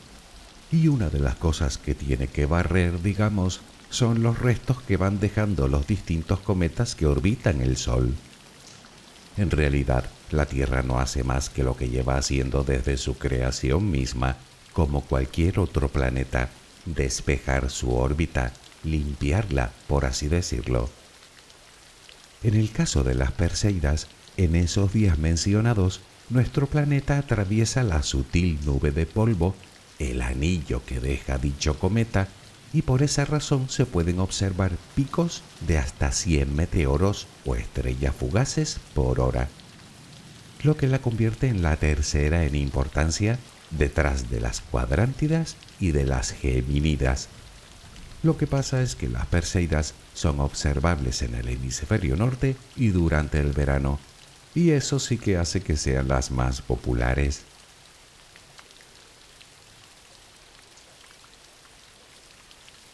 y 0.71 0.87
una 0.87 1.11
de 1.11 1.19
las 1.19 1.35
cosas 1.35 1.77
que 1.77 1.97
tiene 1.97 2.29
que 2.29 2.47
barrer, 2.47 3.03
digamos, 3.03 3.63
son 3.91 4.23
los 4.23 4.39
restos 4.39 4.81
que 4.81 4.97
van 4.97 5.19
dejando 5.19 5.67
los 5.67 5.89
distintos 5.89 6.39
cometas 6.39 6.95
que 6.95 7.07
orbitan 7.07 7.61
el 7.61 7.77
Sol. 7.77 8.15
En 9.37 9.51
realidad, 9.51 10.05
la 10.31 10.47
Tierra 10.47 10.85
no 10.85 11.01
hace 11.01 11.25
más 11.25 11.51
que 11.51 11.65
lo 11.65 11.77
que 11.77 11.89
lleva 11.89 12.17
haciendo 12.17 12.63
desde 12.63 12.97
su 12.97 13.19
creación 13.19 13.91
misma, 13.91 14.37
como 14.73 15.01
cualquier 15.01 15.59
otro 15.59 15.89
planeta, 15.89 16.49
despejar 16.85 17.71
su 17.71 17.93
órbita, 17.93 18.53
limpiarla, 18.87 19.73
por 19.87 20.05
así 20.05 20.29
decirlo. 20.29 20.89
En 22.43 22.55
el 22.55 22.71
caso 22.71 23.05
de 23.05 23.15
las 23.15 23.33
Perseidas, 23.33 24.07
en 24.37 24.57
esos 24.57 24.93
días 24.93 25.19
mencionados, 25.19 26.01
nuestro 26.29 26.67
planeta 26.67 27.19
atraviesa 27.19 27.83
la 27.83 28.03
sutil 28.03 28.59
nube 28.65 28.91
de 28.91 29.07
polvo 29.07 29.55
el 29.99 30.23
anillo 30.23 30.85
que 30.85 31.01
deja 31.01 31.39
dicho 31.39 31.79
cometa 31.79 32.29
y 32.73 32.83
por 32.83 33.03
esa 33.03 33.25
razón 33.25 33.69
se 33.69 33.87
pueden 33.87 34.19
observar 34.19 34.73
picos 34.95 35.43
de 35.67 35.79
hasta 35.79 36.13
100 36.13 36.55
meteoros 36.55 37.27
o 37.45 37.55
estrellas 37.55 38.15
fugaces 38.15 38.79
por 38.95 39.21
hora, 39.21 39.49
lo 40.63 40.77
que 40.77 40.89
la 40.89 40.99
convierte 40.99 41.49
en 41.49 41.63
la 41.63 41.77
tercera 41.77 42.45
en 42.45 42.55
importancia 42.55 43.39
detrás 43.71 44.31
de 44.31 44.41
las 44.41 44.61
cuadrántidas 44.61 45.57
y 45.81 45.93
de 45.93 46.05
las 46.05 46.33
geminidas. 46.33 47.29
Lo 48.27 48.37
que 48.37 48.49
pasa 48.49 48.83
es 48.83 48.97
que 48.97 49.09
las 49.09 49.25
Perseidas 49.27 49.95
son 50.13 50.41
observables 50.41 51.23
en 51.23 51.37
el 51.37 51.49
hemisferio 51.49 52.17
norte 52.17 52.57
y 52.75 52.89
durante 52.89 53.39
el 53.39 53.53
verano, 53.53 54.01
y 54.53 54.71
eso 54.71 54.99
sí 54.99 55.17
que 55.17 55.37
hace 55.37 55.61
que 55.61 55.77
sean 55.77 56.09
las 56.09 56.33
más 56.33 56.61
populares. 56.61 57.43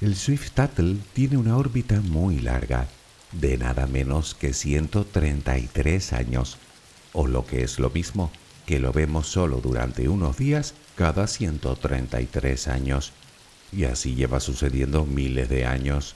El 0.03 0.17
Swift 0.17 0.51
Tuttle 0.51 0.99
tiene 1.15 1.39
una 1.39 1.57
órbita 1.57 2.03
muy 2.03 2.39
larga, 2.39 2.87
de 3.33 3.57
nada 3.57 3.87
menos 3.87 4.35
que 4.35 4.53
133 4.53 6.13
años, 6.13 6.59
o 7.15 7.27
lo 7.27 7.47
que 7.47 7.63
es 7.63 7.79
lo 7.79 7.89
mismo, 7.89 8.31
que 8.67 8.81
lo 8.81 8.93
vemos 8.93 9.29
solo 9.29 9.63
durante 9.63 10.11
unos 10.11 10.37
días 10.37 10.75
cada 10.95 11.27
133 11.27 12.69
años, 12.69 13.15
y 13.73 13.85
así 13.85 14.15
lleva 14.15 14.41
sucediendo 14.41 15.05
miles 15.05 15.49
de 15.49 15.67
años. 15.67 16.15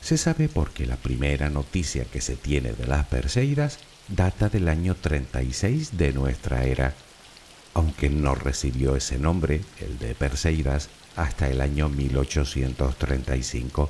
Se 0.00 0.18
sabe 0.18 0.48
porque 0.48 0.86
la 0.86 0.96
primera 0.96 1.50
noticia 1.50 2.04
que 2.04 2.20
se 2.20 2.36
tiene 2.36 2.72
de 2.72 2.86
las 2.86 3.06
Perseidas 3.06 3.78
data 4.08 4.48
del 4.50 4.68
año 4.68 4.94
36 4.94 5.96
de 5.96 6.12
nuestra 6.12 6.64
era, 6.64 6.94
aunque 7.72 8.10
no 8.10 8.34
recibió 8.34 8.96
ese 8.96 9.18
nombre, 9.18 9.62
el 9.80 9.98
de 9.98 10.14
Perseidas, 10.14 10.90
hasta 11.16 11.48
el 11.48 11.60
año 11.60 11.88
1835. 11.88 13.88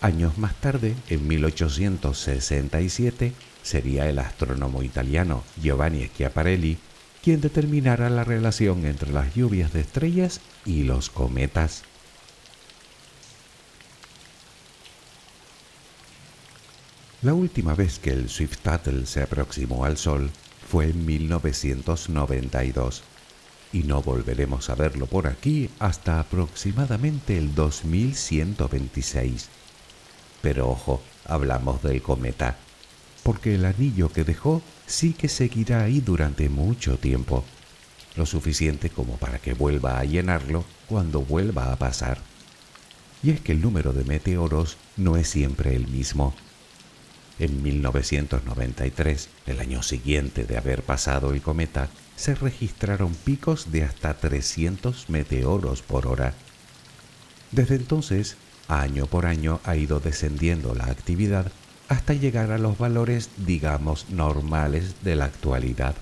Años 0.00 0.38
más 0.38 0.54
tarde, 0.56 0.94
en 1.08 1.28
1867, 1.28 3.32
sería 3.62 4.08
el 4.08 4.18
astrónomo 4.18 4.82
italiano 4.82 5.44
Giovanni 5.60 6.06
Schiaparelli 6.06 6.78
quien 7.26 7.40
determinara 7.40 8.08
la 8.08 8.22
relación 8.22 8.86
entre 8.86 9.10
las 9.10 9.34
lluvias 9.34 9.72
de 9.72 9.80
estrellas 9.80 10.40
y 10.64 10.84
los 10.84 11.10
cometas. 11.10 11.82
La 17.22 17.34
última 17.34 17.74
vez 17.74 17.98
que 17.98 18.10
el 18.10 18.28
Swift 18.28 18.58
Tuttle 18.58 19.06
se 19.06 19.22
aproximó 19.22 19.84
al 19.84 19.96
Sol 19.96 20.30
fue 20.70 20.90
en 20.90 21.04
1992 21.04 23.02
y 23.72 23.82
no 23.82 24.02
volveremos 24.02 24.70
a 24.70 24.76
verlo 24.76 25.06
por 25.06 25.26
aquí 25.26 25.68
hasta 25.80 26.20
aproximadamente 26.20 27.36
el 27.36 27.56
2126. 27.56 29.48
Pero 30.42 30.70
ojo, 30.70 31.02
hablamos 31.24 31.82
del 31.82 32.02
cometa, 32.02 32.56
porque 33.26 33.56
el 33.56 33.64
anillo 33.64 34.12
que 34.12 34.22
dejó 34.22 34.62
sí 34.86 35.12
que 35.12 35.28
seguirá 35.28 35.82
ahí 35.82 35.98
durante 36.00 36.48
mucho 36.48 36.96
tiempo, 36.96 37.42
lo 38.14 38.24
suficiente 38.24 38.88
como 38.88 39.16
para 39.16 39.40
que 39.40 39.52
vuelva 39.52 39.98
a 39.98 40.04
llenarlo 40.04 40.64
cuando 40.86 41.22
vuelva 41.22 41.72
a 41.72 41.76
pasar. 41.76 42.18
Y 43.24 43.30
es 43.30 43.40
que 43.40 43.50
el 43.50 43.60
número 43.60 43.92
de 43.92 44.04
meteoros 44.04 44.76
no 44.96 45.16
es 45.16 45.26
siempre 45.26 45.74
el 45.74 45.88
mismo. 45.88 46.36
En 47.40 47.64
1993, 47.64 49.28
el 49.46 49.58
año 49.58 49.82
siguiente 49.82 50.44
de 50.44 50.56
haber 50.56 50.84
pasado 50.84 51.32
el 51.32 51.42
cometa, 51.42 51.88
se 52.14 52.36
registraron 52.36 53.12
picos 53.12 53.72
de 53.72 53.82
hasta 53.82 54.14
300 54.14 55.10
meteoros 55.10 55.82
por 55.82 56.06
hora. 56.06 56.32
Desde 57.50 57.74
entonces, 57.74 58.36
año 58.68 59.06
por 59.06 59.26
año 59.26 59.58
ha 59.64 59.74
ido 59.74 59.98
descendiendo 59.98 60.76
la 60.76 60.84
actividad 60.84 61.50
hasta 61.88 62.14
llegar 62.14 62.50
a 62.50 62.58
los 62.58 62.78
valores, 62.78 63.30
digamos, 63.36 64.10
normales 64.10 64.96
de 65.02 65.16
la 65.16 65.26
actualidad. 65.26 65.94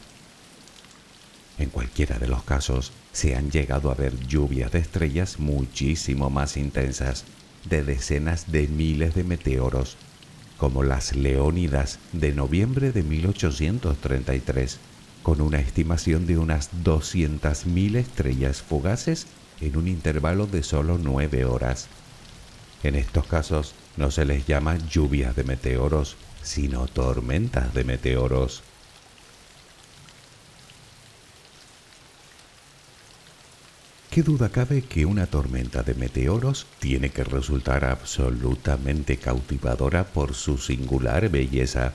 En 1.58 1.68
cualquiera 1.70 2.18
de 2.18 2.26
los 2.26 2.42
casos, 2.42 2.92
se 3.12 3.36
han 3.36 3.50
llegado 3.50 3.90
a 3.90 3.94
ver 3.94 4.18
lluvias 4.26 4.72
de 4.72 4.80
estrellas 4.80 5.38
muchísimo 5.38 6.30
más 6.30 6.56
intensas, 6.56 7.24
de 7.68 7.84
decenas 7.84 8.50
de 8.50 8.66
miles 8.66 9.14
de 9.14 9.24
meteoros, 9.24 9.96
como 10.58 10.82
las 10.82 11.14
Leónidas 11.14 11.98
de 12.12 12.32
noviembre 12.32 12.92
de 12.92 13.02
1833 13.02 14.78
con 15.22 15.40
una 15.40 15.58
estimación 15.58 16.26
de 16.26 16.36
unas 16.36 16.70
200.000 16.84 17.96
estrellas 17.96 18.60
fugaces 18.60 19.26
en 19.60 19.76
un 19.76 19.88
intervalo 19.88 20.46
de 20.46 20.62
solo 20.62 20.98
9 21.02 21.46
horas. 21.46 21.88
En 22.82 22.94
estos 22.94 23.26
casos 23.26 23.74
no 23.96 24.10
se 24.10 24.24
les 24.24 24.46
llama 24.46 24.78
lluvias 24.88 25.36
de 25.36 25.44
meteoros, 25.44 26.16
sino 26.42 26.86
tormentas 26.86 27.72
de 27.74 27.84
meteoros. 27.84 28.62
¿Qué 34.10 34.22
duda 34.22 34.48
cabe 34.48 34.82
que 34.82 35.06
una 35.06 35.26
tormenta 35.26 35.82
de 35.82 35.94
meteoros 35.94 36.66
tiene 36.78 37.10
que 37.10 37.24
resultar 37.24 37.84
absolutamente 37.84 39.16
cautivadora 39.16 40.04
por 40.04 40.34
su 40.34 40.56
singular 40.56 41.28
belleza? 41.30 41.94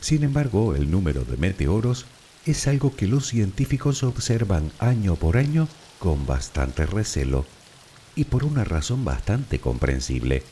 Sin 0.00 0.22
embargo, 0.22 0.76
el 0.76 0.92
número 0.92 1.24
de 1.24 1.36
meteoros 1.36 2.06
es 2.46 2.68
algo 2.68 2.94
que 2.94 3.08
los 3.08 3.26
científicos 3.26 4.04
observan 4.04 4.70
año 4.78 5.16
por 5.16 5.36
año 5.36 5.66
con 5.98 6.24
bastante 6.24 6.86
recelo 6.86 7.46
y 8.14 8.24
por 8.24 8.44
una 8.44 8.62
razón 8.62 9.04
bastante 9.04 9.58
comprensible. 9.58 10.44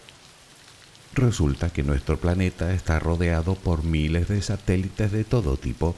Resulta 1.15 1.71
que 1.71 1.83
nuestro 1.83 2.17
planeta 2.19 2.73
está 2.73 2.99
rodeado 2.99 3.55
por 3.55 3.85
miles 3.85 4.29
de 4.29 4.41
satélites 4.41 5.13
de 5.13 5.25
todo 5.25 5.57
tipo 5.57 5.95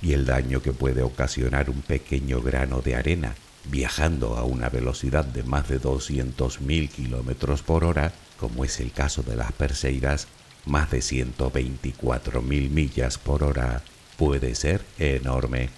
y 0.00 0.14
el 0.14 0.26
daño 0.26 0.60
que 0.60 0.72
puede 0.72 1.02
ocasionar 1.02 1.70
un 1.70 1.80
pequeño 1.80 2.42
grano 2.42 2.80
de 2.80 2.96
arena 2.96 3.36
viajando 3.64 4.36
a 4.36 4.42
una 4.42 4.68
velocidad 4.68 5.24
de 5.24 5.44
más 5.44 5.68
de 5.68 5.80
200.000 5.80 6.88
kilómetros 6.88 7.62
por 7.62 7.84
hora, 7.84 8.12
como 8.38 8.64
es 8.64 8.80
el 8.80 8.90
caso 8.90 9.22
de 9.22 9.36
las 9.36 9.52
Perseidas, 9.52 10.26
más 10.66 10.90
de 10.90 10.98
124.000 10.98 12.42
millas 12.70 13.18
por 13.18 13.44
hora, 13.44 13.82
puede 14.16 14.54
ser 14.54 14.82
enorme. 14.98 15.70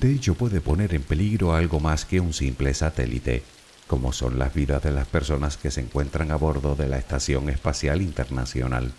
De 0.00 0.12
hecho, 0.12 0.34
puede 0.34 0.60
poner 0.60 0.94
en 0.94 1.02
peligro 1.02 1.54
algo 1.54 1.80
más 1.80 2.04
que 2.04 2.20
un 2.20 2.32
simple 2.32 2.74
satélite, 2.74 3.42
como 3.88 4.12
son 4.12 4.38
las 4.38 4.54
vidas 4.54 4.82
de 4.84 4.92
las 4.92 5.08
personas 5.08 5.56
que 5.56 5.72
se 5.72 5.80
encuentran 5.80 6.30
a 6.30 6.36
bordo 6.36 6.76
de 6.76 6.86
la 6.86 6.98
Estación 6.98 7.48
Espacial 7.48 8.00
Internacional. 8.00 8.92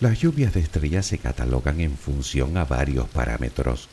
Las 0.00 0.18
lluvias 0.18 0.52
de 0.52 0.60
estrellas 0.60 1.06
se 1.06 1.18
catalogan 1.18 1.80
en 1.80 1.96
función 1.96 2.56
a 2.56 2.64
varios 2.64 3.08
parámetros. 3.08 3.88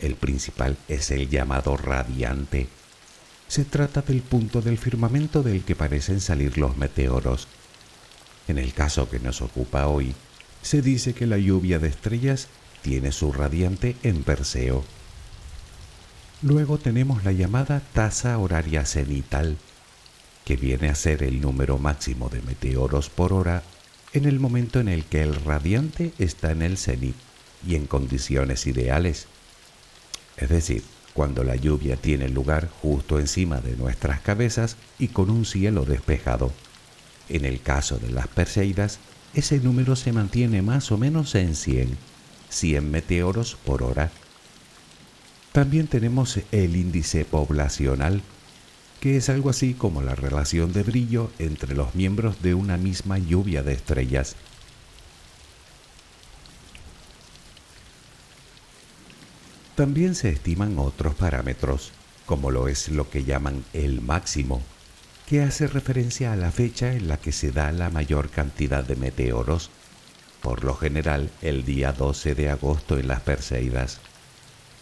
El 0.00 0.14
principal 0.14 0.78
es 0.88 1.10
el 1.10 1.28
llamado 1.28 1.76
radiante. 1.76 2.68
Se 3.46 3.66
trata 3.66 4.00
del 4.00 4.22
punto 4.22 4.62
del 4.62 4.78
firmamento 4.78 5.42
del 5.42 5.62
que 5.62 5.76
parecen 5.76 6.22
salir 6.22 6.56
los 6.56 6.78
meteoros 6.78 7.46
en 8.48 8.58
el 8.58 8.74
caso 8.74 9.08
que 9.08 9.18
nos 9.18 9.40
ocupa 9.40 9.86
hoy, 9.86 10.14
se 10.62 10.82
dice 10.82 11.14
que 11.14 11.26
la 11.26 11.38
lluvia 11.38 11.78
de 11.78 11.88
estrellas 11.88 12.48
tiene 12.84 13.12
su 13.12 13.32
radiante 13.32 13.96
en 14.02 14.22
Perseo. 14.22 14.84
Luego 16.42 16.76
tenemos 16.76 17.24
la 17.24 17.32
llamada 17.32 17.80
tasa 17.94 18.36
horaria 18.36 18.84
cenital, 18.84 19.56
que 20.44 20.56
viene 20.56 20.90
a 20.90 20.94
ser 20.94 21.22
el 21.22 21.40
número 21.40 21.78
máximo 21.78 22.28
de 22.28 22.42
meteoros 22.42 23.08
por 23.08 23.32
hora 23.32 23.62
en 24.12 24.26
el 24.26 24.38
momento 24.38 24.80
en 24.80 24.88
el 24.88 25.06
que 25.06 25.22
el 25.22 25.34
radiante 25.34 26.12
está 26.18 26.50
en 26.50 26.60
el 26.60 26.76
cenit 26.76 27.16
y 27.66 27.74
en 27.74 27.86
condiciones 27.86 28.66
ideales. 28.66 29.28
Es 30.36 30.50
decir, 30.50 30.84
cuando 31.14 31.42
la 31.42 31.56
lluvia 31.56 31.96
tiene 31.96 32.28
lugar 32.28 32.68
justo 32.82 33.18
encima 33.18 33.62
de 33.62 33.78
nuestras 33.78 34.20
cabezas 34.20 34.76
y 34.98 35.08
con 35.08 35.30
un 35.30 35.46
cielo 35.46 35.86
despejado. 35.86 36.52
En 37.30 37.46
el 37.46 37.62
caso 37.62 37.96
de 37.96 38.10
las 38.10 38.28
Perseidas, 38.28 38.98
ese 39.32 39.58
número 39.58 39.96
se 39.96 40.12
mantiene 40.12 40.60
más 40.60 40.92
o 40.92 40.98
menos 40.98 41.34
en 41.34 41.56
100, 41.56 41.96
100 42.54 42.90
meteoros 42.90 43.56
por 43.64 43.82
hora. 43.82 44.10
También 45.52 45.86
tenemos 45.86 46.38
el 46.52 46.76
índice 46.76 47.24
poblacional, 47.24 48.22
que 49.00 49.16
es 49.16 49.28
algo 49.28 49.50
así 49.50 49.74
como 49.74 50.02
la 50.02 50.14
relación 50.14 50.72
de 50.72 50.82
brillo 50.82 51.30
entre 51.38 51.74
los 51.74 51.94
miembros 51.94 52.42
de 52.42 52.54
una 52.54 52.76
misma 52.76 53.18
lluvia 53.18 53.62
de 53.62 53.74
estrellas. 53.74 54.36
También 59.74 60.14
se 60.14 60.30
estiman 60.30 60.78
otros 60.78 61.16
parámetros, 61.16 61.92
como 62.26 62.50
lo 62.50 62.68
es 62.68 62.88
lo 62.88 63.10
que 63.10 63.24
llaman 63.24 63.64
el 63.72 64.00
máximo, 64.00 64.62
que 65.26 65.42
hace 65.42 65.66
referencia 65.66 66.32
a 66.32 66.36
la 66.36 66.52
fecha 66.52 66.92
en 66.92 67.08
la 67.08 67.16
que 67.16 67.32
se 67.32 67.50
da 67.50 67.72
la 67.72 67.90
mayor 67.90 68.30
cantidad 68.30 68.84
de 68.84 68.94
meteoros, 68.94 69.70
por 70.44 70.62
lo 70.62 70.74
general 70.74 71.30
el 71.40 71.64
día 71.64 71.94
12 71.94 72.34
de 72.34 72.50
agosto 72.50 72.98
en 72.98 73.08
las 73.08 73.22
Perseidas. 73.22 73.98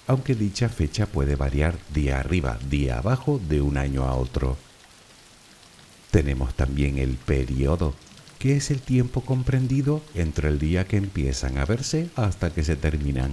aunque 0.08 0.34
dicha 0.34 0.68
fecha 0.68 1.06
puede 1.06 1.36
variar 1.36 1.78
día 1.94 2.18
arriba, 2.18 2.58
día 2.68 2.98
abajo 2.98 3.40
de 3.48 3.62
un 3.62 3.76
año 3.76 4.02
a 4.02 4.16
otro. 4.16 4.56
Tenemos 6.10 6.52
también 6.54 6.98
el 6.98 7.16
periodo, 7.16 7.94
que 8.40 8.56
es 8.56 8.72
el 8.72 8.80
tiempo 8.80 9.20
comprendido 9.20 10.02
entre 10.16 10.48
el 10.48 10.58
día 10.58 10.88
que 10.88 10.96
empiezan 10.96 11.56
a 11.58 11.64
verse 11.64 12.10
hasta 12.16 12.50
que 12.50 12.64
se 12.64 12.74
terminan. 12.74 13.32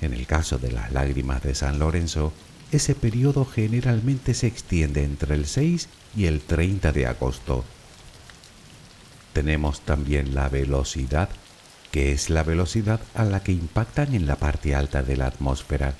En 0.00 0.12
el 0.12 0.26
caso 0.26 0.58
de 0.58 0.72
las 0.72 0.90
lágrimas 0.90 1.44
de 1.44 1.54
San 1.54 1.78
Lorenzo, 1.78 2.32
ese 2.72 2.96
periodo 2.96 3.44
generalmente 3.44 4.34
se 4.34 4.48
extiende 4.48 5.04
entre 5.04 5.36
el 5.36 5.46
6 5.46 5.88
y 6.16 6.26
el 6.26 6.40
30 6.40 6.90
de 6.90 7.06
agosto. 7.06 7.64
Tenemos 9.32 9.80
también 9.82 10.34
la 10.34 10.48
velocidad, 10.48 11.28
que 11.94 12.10
es 12.10 12.28
la 12.28 12.42
velocidad 12.42 13.00
a 13.14 13.22
la 13.22 13.44
que 13.44 13.52
impactan 13.52 14.16
en 14.16 14.26
la 14.26 14.34
parte 14.34 14.74
alta 14.74 15.04
de 15.04 15.16
la 15.16 15.28
atmósfera, 15.28 15.94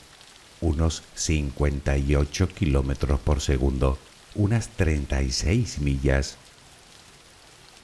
unos 0.61 1.05
58 1.15 2.49
kilómetros 2.49 3.21
por 3.21 3.41
segundo, 3.41 3.97
unas 4.35 4.71
36 4.71 5.79
millas. 5.79 6.37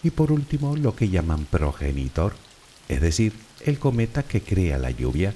Y 0.02 0.10
por 0.10 0.32
último, 0.32 0.74
lo 0.74 0.96
que 0.96 1.08
llaman 1.08 1.44
progenitor, 1.44 2.34
es 2.88 3.00
decir, 3.00 3.32
el 3.64 3.78
cometa 3.78 4.24
que 4.24 4.42
crea 4.42 4.76
la 4.76 4.90
lluvia, 4.90 5.32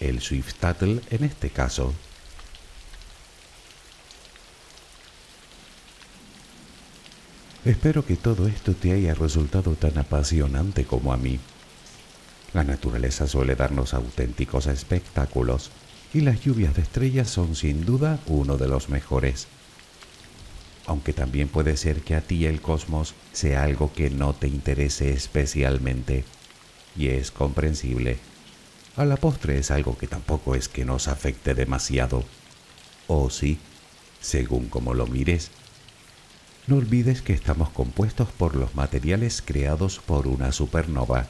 el 0.00 0.22
Swift-Tuttle 0.22 1.02
en 1.10 1.22
este 1.22 1.50
caso. 1.50 1.92
Espero 7.66 8.06
que 8.06 8.16
todo 8.16 8.48
esto 8.48 8.72
te 8.72 8.92
haya 8.92 9.12
resultado 9.12 9.74
tan 9.74 9.98
apasionante 9.98 10.86
como 10.86 11.12
a 11.12 11.18
mí. 11.18 11.38
La 12.56 12.64
naturaleza 12.64 13.26
suele 13.26 13.54
darnos 13.54 13.92
auténticos 13.92 14.66
espectáculos 14.66 15.70
y 16.14 16.22
las 16.22 16.40
lluvias 16.40 16.74
de 16.74 16.80
estrellas 16.80 17.28
son 17.28 17.54
sin 17.54 17.84
duda 17.84 18.18
uno 18.28 18.56
de 18.56 18.66
los 18.66 18.88
mejores. 18.88 19.46
Aunque 20.86 21.12
también 21.12 21.48
puede 21.48 21.76
ser 21.76 22.00
que 22.00 22.14
a 22.14 22.22
ti 22.22 22.46
el 22.46 22.62
cosmos 22.62 23.12
sea 23.34 23.62
algo 23.62 23.92
que 23.92 24.08
no 24.08 24.32
te 24.32 24.48
interese 24.48 25.12
especialmente, 25.12 26.24
y 26.96 27.08
es 27.08 27.30
comprensible. 27.30 28.16
A 28.96 29.04
la 29.04 29.18
postre 29.18 29.58
es 29.58 29.70
algo 29.70 29.98
que 29.98 30.06
tampoco 30.06 30.54
es 30.54 30.70
que 30.70 30.86
nos 30.86 31.08
afecte 31.08 31.54
demasiado. 31.54 32.24
O 33.06 33.28
sí, 33.28 33.58
según 34.22 34.70
como 34.70 34.94
lo 34.94 35.06
mires. 35.06 35.50
No 36.68 36.76
olvides 36.76 37.20
que 37.20 37.34
estamos 37.34 37.68
compuestos 37.68 38.30
por 38.30 38.56
los 38.56 38.74
materiales 38.74 39.42
creados 39.44 39.98
por 39.98 40.26
una 40.26 40.52
supernova, 40.52 41.26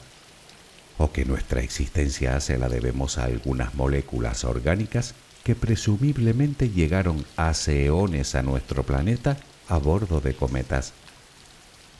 o 0.97 1.11
que 1.11 1.25
nuestra 1.25 1.61
existencia 1.61 2.39
se 2.39 2.57
la 2.57 2.69
debemos 2.69 3.17
a 3.17 3.25
algunas 3.25 3.75
moléculas 3.75 4.43
orgánicas 4.43 5.13
que 5.43 5.55
presumiblemente 5.55 6.69
llegaron 6.69 7.25
hace 7.35 7.85
eones 7.85 8.35
a 8.35 8.43
nuestro 8.43 8.83
planeta 8.83 9.37
a 9.69 9.77
bordo 9.77 10.19
de 10.19 10.33
cometas, 10.33 10.93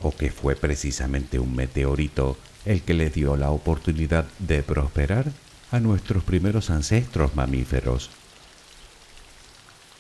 o 0.01 0.15
que 0.15 0.31
fue 0.31 0.55
precisamente 0.55 1.39
un 1.39 1.55
meteorito 1.55 2.37
el 2.65 2.81
que 2.81 2.93
le 2.93 3.09
dio 3.09 3.37
la 3.37 3.51
oportunidad 3.51 4.25
de 4.39 4.63
prosperar 4.63 5.31
a 5.71 5.79
nuestros 5.79 6.23
primeros 6.23 6.69
ancestros 6.69 7.35
mamíferos. 7.35 8.09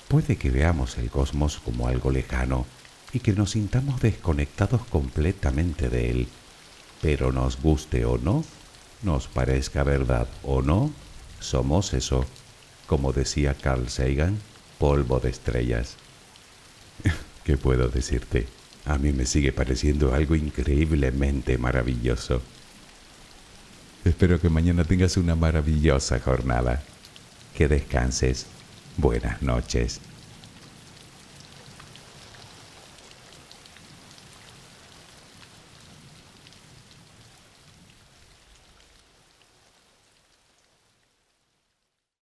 Puede 0.07 0.37
que 0.37 0.49
veamos 0.49 0.97
el 0.97 1.09
cosmos 1.09 1.57
como 1.57 1.87
algo 1.87 2.11
lejano, 2.11 2.65
y 3.13 3.19
que 3.19 3.33
nos 3.33 3.51
sintamos 3.51 4.01
desconectados 4.01 4.85
completamente 4.85 5.89
de 5.89 6.09
él. 6.11 6.27
Pero 7.01 7.31
nos 7.31 7.61
guste 7.61 8.05
o 8.05 8.17
no, 8.17 8.43
nos 9.03 9.27
parezca 9.27 9.83
verdad 9.83 10.27
o 10.43 10.61
no, 10.61 10.91
somos 11.39 11.93
eso, 11.93 12.25
como 12.87 13.13
decía 13.13 13.53
Carl 13.53 13.89
Sagan, 13.89 14.39
polvo 14.79 15.19
de 15.19 15.29
estrellas. 15.29 15.95
¿Qué 17.43 17.57
puedo 17.57 17.89
decirte? 17.89 18.47
A 18.85 18.97
mí 18.97 19.11
me 19.11 19.25
sigue 19.25 19.51
pareciendo 19.51 20.13
algo 20.13 20.35
increíblemente 20.35 21.57
maravilloso. 21.57 22.41
Espero 24.05 24.39
que 24.39 24.49
mañana 24.49 24.85
tengas 24.85 25.17
una 25.17 25.35
maravillosa 25.35 26.19
jornada. 26.19 26.81
Que 27.55 27.67
descanses. 27.67 28.45
Buenas 28.97 29.41
noches. 29.41 29.99